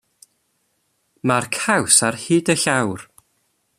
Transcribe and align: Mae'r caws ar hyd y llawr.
Mae'r 1.31 1.49
caws 1.57 1.99
ar 2.09 2.19
hyd 2.23 2.51
y 2.55 2.57
llawr. 2.65 3.09